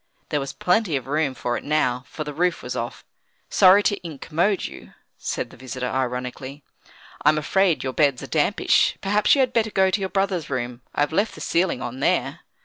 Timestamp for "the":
2.23-2.33, 11.35-11.39